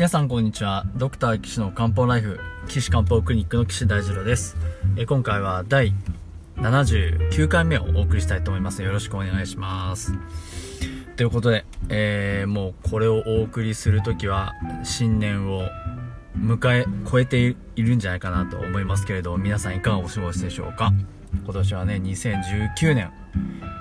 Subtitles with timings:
[0.00, 0.86] 皆さんこんにちは。
[0.96, 4.56] ドクター岸の漢方ライフ、岸漢方クリニックの岸大二郎です。
[4.96, 5.92] え今回は第
[6.56, 8.82] 79回目をお送りしたいと思います。
[8.82, 10.14] よろしくお願いします。
[11.18, 14.54] ということで、えー、もうこれをお送りするときは
[14.84, 15.68] 新年を
[16.34, 20.94] 迎え、超えているんじゃないかなと思いますけれど、皆さんいかがお過ごしでしょうか？
[21.44, 23.12] 今年はね、2019年、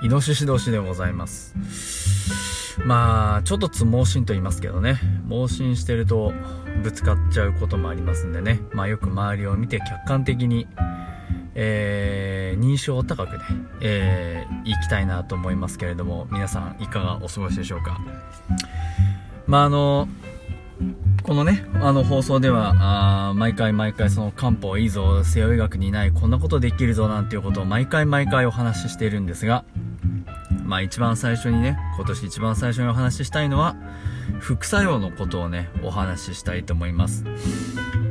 [0.03, 2.58] イノシシ年でございます。
[2.85, 6.33] まあ、ちょっとつ盲信と言いますけどね、盲信してると
[6.83, 10.67] ぶつかっちゃうこともありますんでね、まあよく周りを見て客観的に、
[11.55, 13.43] えー、認証を高くね、
[13.81, 17.99] えー、行きたいなと思いますけれども、皆さんいかがお過ごしでしょうか。
[19.45, 20.07] まああの、
[21.23, 29.65] このね、あの放送では、あ毎回毎回その漢方いいぞ、西洋医学にないこんなことできるぞなんていうことを毎回毎回お話ししているんですが、
[30.69, 33.75] まあ一番最初にね、今年一番最初にお話ししたいのは、
[34.39, 37.25] 副作用のことをね、お話ししたいと思います。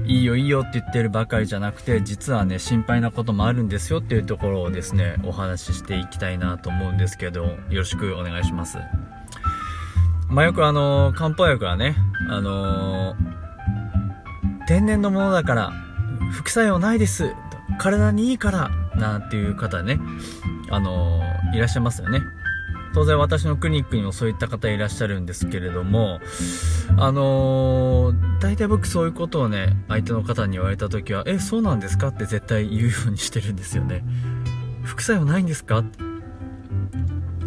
[0.06, 8.78] いいよいいよって言ってるばかりじゃなくて、実はね、心配なこともあるんですよっていうところをですね、お話ししていきたいなと思うんですけど、よろしくお願いします。
[10.28, 11.94] まあよくあの漢方薬はね、
[12.28, 15.72] あのー、天然のものだから、
[16.32, 17.32] 副作用ないです。
[17.78, 20.00] 体にいいから、なんていう方ね、
[20.70, 22.20] あのー、いらっしゃいますよね。
[22.98, 26.18] 当然私のクリニックにもそういった方いらっしゃるんですけれども、
[26.96, 34.02] あのー、大体僕そういうことをね、相手の方に言われた時は、え、そうなんですかって絶対言うようにしてるんですよね。
[34.82, 35.84] 副作用ないんですか？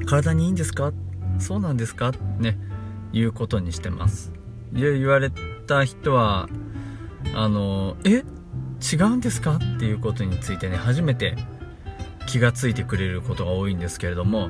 [0.05, 0.93] 体にいいんですか？
[1.37, 2.13] そうなんですか？
[2.39, 2.57] ね、
[3.11, 4.31] 言うことにしてます。
[4.71, 5.31] で、言われ
[5.67, 6.47] た人は、
[7.35, 9.57] あのー、え違うんですか？
[9.57, 11.35] っていうことについてね、初めて
[12.25, 14.49] 気がついてくれることが多いんですけれども、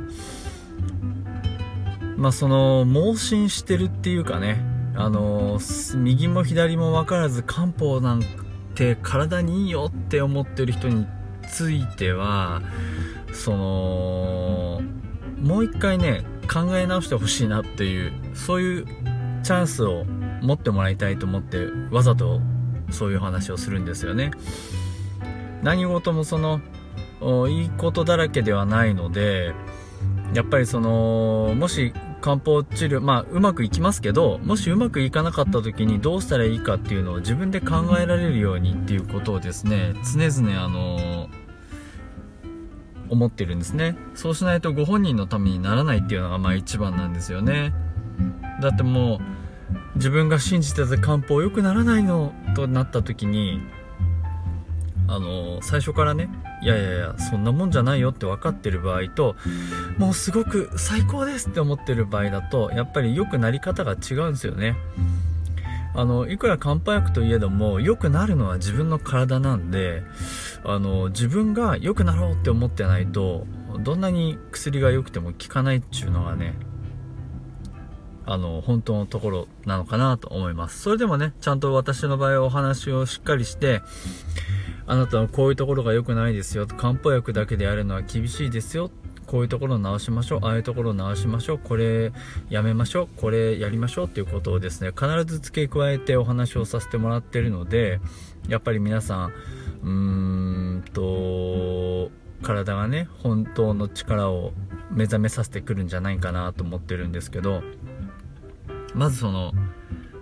[2.18, 4.64] まあその盲信してるっていうかね
[4.96, 5.60] あの
[5.96, 8.24] 右も左も分からず漢方なん
[8.76, 11.08] て体にいいよって思ってる人に
[11.50, 12.62] ついては
[13.34, 14.82] その
[15.40, 18.86] もう一回ね考え直してほしいなっていうそういう
[19.44, 20.06] チャンスを
[20.42, 22.42] 持ってもらいたいと思ってわざと
[22.92, 24.32] そういう話をするんですよね。
[25.64, 26.62] 何事もその
[27.48, 29.54] いいことだらけではないので
[30.34, 41.28] やっぱりそのもし漢方治療、まあ、うまくいきますけど、もしうまくいかなかった時にどうしたらいいかっていうのを自分で考えられるようにっていうことをですね、常々あの
[43.10, 43.98] 思ってるんですね。
[44.14, 47.74] そうしないとご本人のためにならないっていうのがまあ一番なんですよね。
[48.62, 49.20] だってもう、
[49.96, 53.62] 自分が信じてた漢方良くならないのとなった時に、
[55.08, 56.30] あの最初からね、
[56.62, 59.36] いやいやいや、そんなもんじゃないよって分かってる場合と、
[59.98, 64.76] もうすごく最高ですって思ってる場合だと、やっぱり良くなり方が違うんですよね。
[65.94, 70.04] あの、いくら漢方薬といえども、良くなるのは自分の体なんで、
[70.64, 73.46] あの、自分が良くなろうって思ってないと、
[73.80, 76.54] どんなに薬が良くても効かないっていうのがね、
[78.26, 80.80] あの、本当のところなのかなと思います。
[80.80, 83.82] それでもね、ちゃんと私の場合はお話をしっかりして、
[84.86, 86.68] あなたはこういうところが良くないですよ。
[86.68, 88.92] 漢方薬だけでやるのは厳しいですよ。
[89.28, 90.40] こういうところを直しましょう。
[90.44, 91.60] ああいうところを直しましょう。
[91.60, 92.12] これ
[92.50, 93.08] やめましょう。
[93.16, 98.02] これやりましょうっていうことをですね、必ず付け加えてお話をさせてもらってるので、
[98.50, 99.34] やっぱり皆さん、
[99.84, 99.90] うー
[100.80, 102.12] んと、
[102.42, 104.52] 体がね、本当の力を
[104.92, 107.64] 目覚めさせてくるんじゃないかなと思ってるんですけど、
[108.94, 109.54] まずその、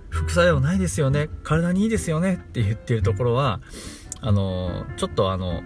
[0.09, 1.29] 副作用ないですよね。
[1.43, 3.61] 体にいいですよねって言ってるところは、
[4.21, 5.63] あの、ちょっとあの、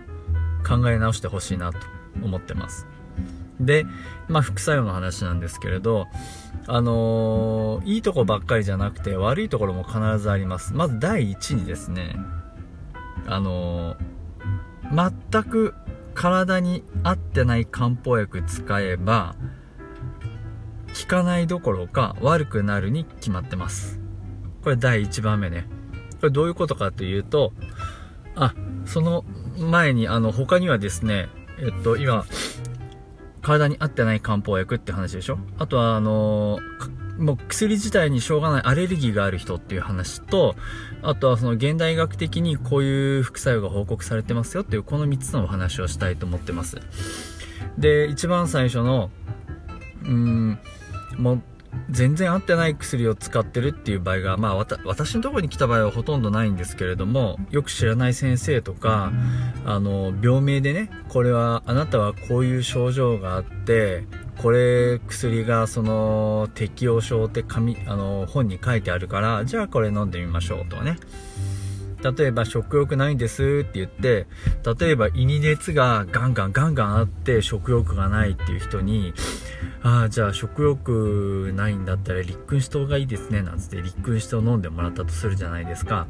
[0.67, 1.79] 考え直してほしいなと
[2.23, 2.87] 思ってます。
[3.59, 3.85] で、
[4.27, 6.07] まあ、副作用の話なんですけれど、
[6.67, 10.73] あのー、いいとこばっかりじゃなくて悪いところも必ずあります。
[10.73, 12.15] まず第一にですね、
[13.27, 15.73] あのー、全く
[16.13, 19.35] 体に合ってない漢方薬使えば、
[21.01, 23.99] 効かないどころか悪くなるに決まってます。
[24.63, 25.67] これ第1番目ね。
[26.21, 27.51] これどういうことかというと、
[28.35, 28.53] あ、
[28.85, 29.23] その
[29.57, 32.25] 前に、あの、他にはですね、えっと、今、
[33.41, 35.37] 体に合ってない漢方薬って話でしょ？
[35.59, 36.59] あとは、あの
[37.17, 40.55] もう薬自体にしょうがないアレルギーがある人っていう話と、
[41.03, 46.77] あとはその現代学的にこういう副作用が報告されてますよっていうこの3つのお話をしたいと思ってます。
[47.77, 49.11] で、一番最初の、
[50.03, 50.59] うーん、
[51.17, 51.41] も
[51.89, 59.11] 全然合ってない薬を使ってるっていう場合が、まあ、私のところに来た場合はほとんどないんですけれども、よく知らない先生とか、
[59.65, 64.05] あの、病名でね、これは、あなたはこういう症状があって、
[64.41, 70.97] これ薬がその適応症って紙あの本に書いてあるからじゃあこれ飲んでみましょうとかね。
[72.17, 74.27] 例えば食欲ないんですって言って
[74.77, 79.13] 例えば胃に熱がガンガンガンガンあって食欲がないっていう人に
[79.83, 86.07] ああじゃあ食欲ないんだったら立君子糖がいいですねなんつって立君子糖飲んでもらったとするじゃないですか。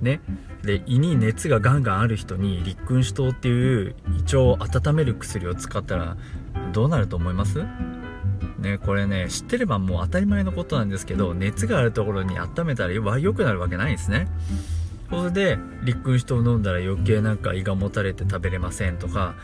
[0.00, 0.20] ね。
[0.62, 6.16] で胃に熱がガンガンある人に立君子糖っていう胃腸を温める薬を使ったら
[6.72, 7.64] どうなると思います？
[8.58, 14.28] ね、これね、知ってればもう当たり前のことなんですけど、熱があるところに温めたら良くなるわけないですね。
[15.12, 19.34] それで、立君子糖飲んだら余計なんか胃がもたれて食べれませんとか、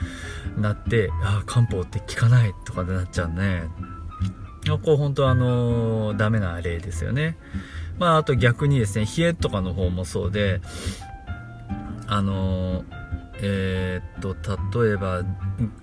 [0.57, 3.65] なって、ああ、漢方って効かないとかでなっちゃうね。
[4.83, 7.39] こう本当あのー、ダメな例ですよね。
[7.99, 10.61] まああと逆にですね、冷えとかの方もそうで、
[12.07, 12.85] あのー、
[13.41, 15.23] えー、っと、例えば、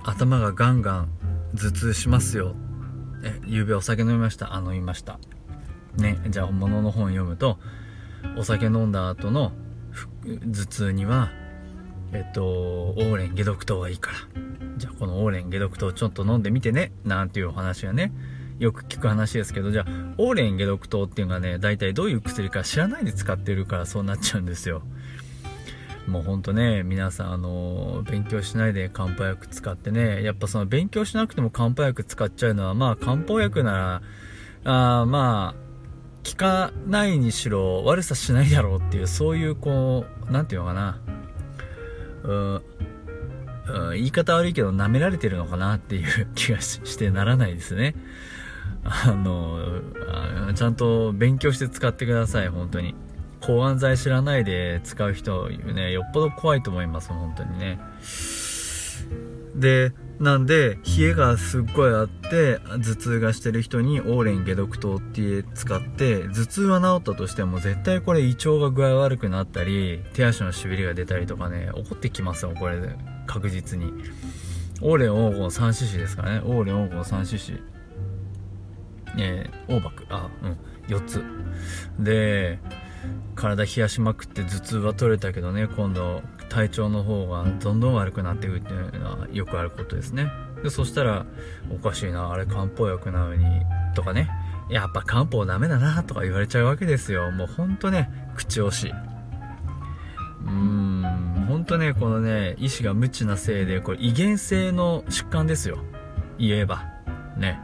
[0.03, 1.09] 頭がガンガン
[1.55, 2.55] 頭痛しますよ。
[3.23, 4.55] え、夕べお酒飲みました？
[4.55, 5.19] あ、飲みました。
[5.97, 7.57] ね、じゃあ本物の本読むと、
[8.37, 9.51] お酒飲んだ後の
[10.25, 11.31] 頭痛には、
[12.13, 14.17] えっと、オーレン解毒糖がいいから。
[14.77, 16.91] じゃあこのオーレン解毒糖ちょっと飲んでみてね。
[17.03, 18.11] なんていうお話がね、
[18.59, 19.85] よく聞く話ですけど、じゃあ、
[20.17, 24.83] オーレン解毒糖っていうのがね、大体どういう薬か知らないで使ってるからそうなっちゃうんですよ。
[26.07, 34.01] もうほんとね、皆さん、あの、勉強しないで漢方薬使ってね、やっぱその勉強しなくても漢方薬使っちゃうのは、まあ漢方薬な
[34.63, 35.64] ら、あまあ、
[36.25, 40.99] 効かないにしろ悪さしないだろうっていう、そういうこう、なんていうのかな、
[42.23, 42.61] うん、うん、
[43.91, 47.95] 言い方悪いけど舐められてるのかなっていう気がしてならないですね。
[48.83, 49.81] あの、
[50.53, 52.95] ちゃんと勉強して使ってください、本当に。
[53.41, 57.79] 抗がん剤知らないで使う人ね、よっぽど怖いと思います、本当にね。
[59.55, 72.77] で、なんで、冷えがすっごいあって、頭痛がしてる人にオーレン解毒糖って使って、頭痛は治ったとしても、絶対これ胃腸が具合悪くなったり、手足のしびれが出たりとかね、起こってきますよ、これ。
[73.27, 73.91] 確実に。
[74.81, 76.41] オーレン黄金 3cc ですからね。
[76.45, 77.61] オーレン黄金 3cc。
[79.17, 81.23] えー、オーバク、あ、うん、4つ。
[81.99, 82.59] で、
[83.35, 86.21] 体冷やしまくって頭痛は取れたけどね、今度
[86.55, 90.31] 体調の方がどんどん悪くなっていくっていうのはよくあることですね。
[90.63, 91.25] で、そしたら、
[91.69, 93.43] おかしいな、あれ漢方薬なのに、
[93.93, 94.29] とかね、
[94.69, 97.29] やっぱ漢方ダメだな、とか言われちゃうわけですよ。
[97.31, 98.91] もうほんとね、口惜しい。
[98.91, 105.79] うーん、ほんとね、このね、医師が無知なせいで、これ遺伝性の疾患ですよ。
[106.39, 106.85] 言えば。
[107.35, 107.59] ね。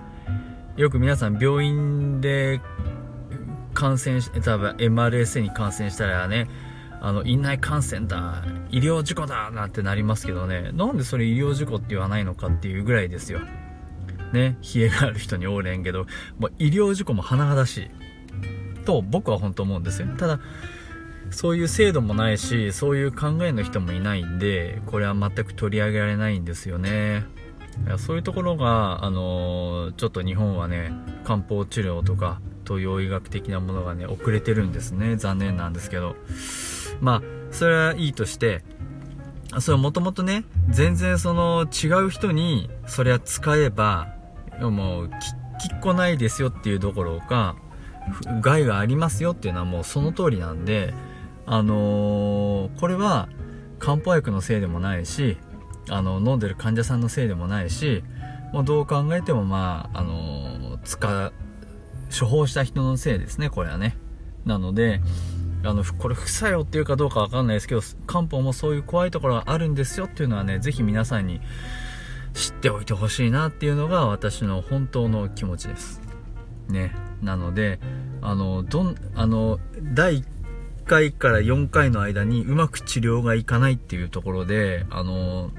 [0.75, 2.59] よく皆さん病院で
[3.73, 6.49] 感染し、多分 MRSA に感染したらね、
[7.01, 13.39] あの、院内感染だ、医療事故だなんてなりますけどね、なんでそれ医療事故って言わないのかっていうぐらいですよ。
[14.31, 16.05] ね、冷えがある人におれんけど、
[16.37, 17.89] もう医療事故も甚だしい。
[18.85, 20.07] と僕は本当思うんですよ。
[20.17, 20.39] ただ、
[21.31, 27.25] そういう制度もないし、そういう考えの人もいないんで、これは全く取り上げられないんですよね。
[27.97, 30.91] そういうところが、あのー、ちょっと日本はね、
[31.23, 35.15] 漢方治療とか、東洋医学的なものがね、遅れてるんですね。
[35.15, 36.15] 残念なんですけど。
[37.01, 37.21] まあ、
[37.51, 38.63] それはいいとして、
[39.59, 44.15] それもともとね、全然その違う人に、それは使えば、
[44.61, 47.55] もう、きっこないですよっていうどころか、
[48.41, 50.93] 害がありますよっていうのはもうその通りなんで、
[51.45, 53.29] あのー、これは
[53.79, 55.37] 漢方薬のせいでもないし、
[55.89, 58.03] あの、飲んでる患者さんのせいでもないし、
[58.53, 61.31] もうどう考えてもまあ、あのー、使
[62.19, 63.97] 処方した人のせいですね、これはね。
[64.45, 65.01] なので、
[65.63, 71.41] あの、これ副作用っていうかどうかわかんないですけど、漢方もそういう怖いところがあるんですよっていうのはね、ぜひ皆さんに
[72.33, 76.01] 知っておいてほしいなっていうのが私の本当の気持ちです。
[76.67, 76.95] ね。
[77.21, 77.79] なので、
[78.21, 79.59] あの、どん、あの、
[79.93, 80.25] 第1
[80.85, 85.51] 回から4回の間にうまく治療がいかないっていうところで、あの、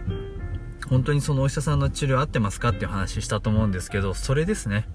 [0.89, 4.89] 本当にそのお医者さんの治療合ってますかっていう話したと思うんですけど、それですね。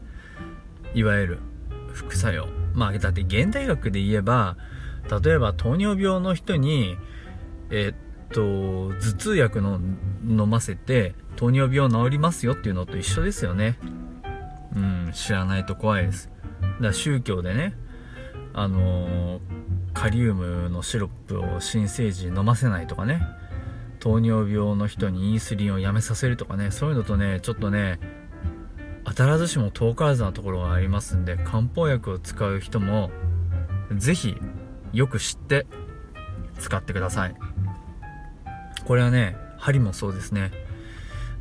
[0.94, 1.40] いわゆる
[1.94, 2.48] 副作用。
[2.74, 4.58] まあ、だって現代学で言えば、
[5.10, 6.98] 例えば糖尿病の人に、
[7.70, 9.80] えっと、頭痛薬の
[10.28, 13.78] 飲ませて糖尿病治りますよっていうのと一緒ですよね。
[14.76, 16.30] うん、知らないと怖いです。
[16.62, 17.74] だから宗教でね、
[18.54, 19.40] あのー、
[19.94, 23.22] カリウムのシロップを新生児に飲ませないとかね、
[24.00, 28.00] 糖尿病の人にインスリンをやめさせるとかね、そういうのとね、ちょっとね、
[29.06, 33.10] 当たらずしも遠からずなところがありますんで、漢方薬を使う人も、
[33.96, 34.38] ぜひ、
[34.94, 35.66] よく知って
[36.60, 37.36] 使ってください。
[38.86, 40.52] これはね、針もそうですね。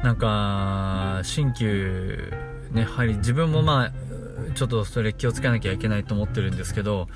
[0.02, 2.32] なんか、新旧、
[2.72, 3.92] ね、やはり自分もまあ、
[4.54, 7.08] ちょっとそれ気をつけなきゃいけないと思ってるんですけど、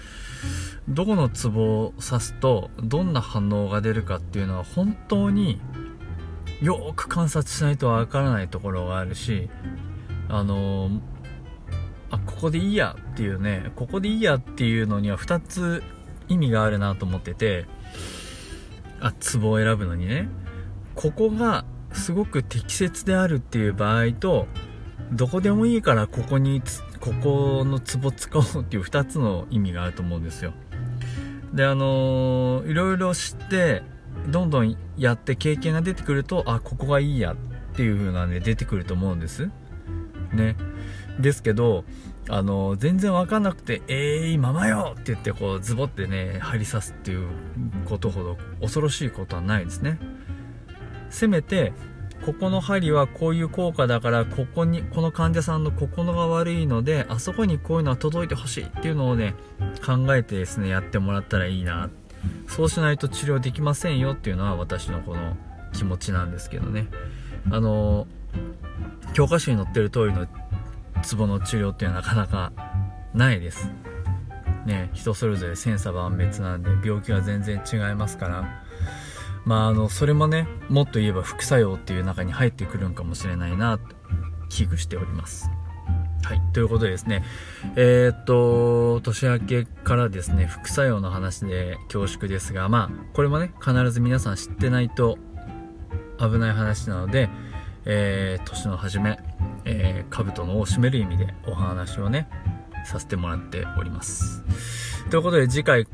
[0.88, 5.60] どこのツボを刺すとどんな反応が出るかっていうのは本当に
[6.62, 9.48] よく観察しないとわからないところがあるし、
[10.28, 10.90] あの、
[12.10, 15.82] あ、ここでいいやっていうね、ここでいいやっていうのには2つ
[16.30, 17.66] 意味があるなと思ってて、
[19.00, 20.28] あ、ツボを選ぶのにね、
[20.94, 24.46] ここがすごく適切であるっていう場合と、
[25.12, 26.62] どこでもいいからここに、
[27.00, 30.52] ここのツボ使おうっていう2つの意味があると思うんですよ。
[31.52, 33.82] で、あのー、いろいろ知って、
[34.28, 37.36] どんどんやって経験が出てくると、あ、ここがいいやっ
[37.74, 39.50] ていう風なね、出てくると思うんです。
[40.32, 40.56] ね。
[41.18, 41.84] ですけど、
[42.30, 47.28] あの、全然わかんなくて、えー、ままよって言って、こう、ズボってね、針刺すっていう
[47.86, 49.98] ことほど恐ろしいことはないですね。
[51.10, 51.72] せめて、
[52.24, 59.34] ここの針はこういう効果だから、ここに、この患者さんのここのが悪いので、あそこにこういうのは届いてほしいっていうのをね、
[59.84, 61.90] 考えてですね、やってもらったらいいな。
[62.46, 65.36] そうしないと治療できませんよっていうのは私のこの
[65.72, 66.86] 気持ちなんですけどね。
[67.50, 68.06] あの、
[69.14, 70.26] 教科書に載ってる通りの
[71.02, 72.52] ツボの治療っていうのはなかなか
[73.14, 73.70] ないです。
[74.66, 78.62] ね、人それぞれ千差万別なんで病気は全然違いますから、
[79.44, 83.84] まあ、あの、それもね、もっと言えば副作用っていう中に入ってくるんかもしれないなと、
[84.50, 85.50] 危惧しております。
[86.22, 86.42] はい。
[86.52, 87.24] ということでですね、
[87.76, 95.18] えー、っと、年明けからですね、副作用の話で恐縮ですが、まあ、これもね、必ず皆さん知ってないと
[96.18, 97.30] 危ない話なので、
[97.86, 99.18] えー、年の初め、
[99.64, 102.28] えー、兜のを締める意味でお話をね、
[102.84, 104.44] させてもらっております。
[105.10, 105.86] ということで次回